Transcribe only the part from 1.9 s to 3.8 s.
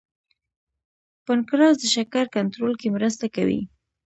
شکر کنټرول کې مرسته کوي